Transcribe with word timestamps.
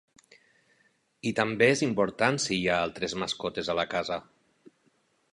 I 1.31 1.33
també 1.39 1.67
és 1.73 1.83
important 1.87 2.41
si 2.45 2.51
hi 2.59 2.65
ha 2.71 2.79
altres 2.85 3.15
mascotes 3.25 3.69
a 3.75 3.77
la 3.81 3.85
casa. 3.93 4.17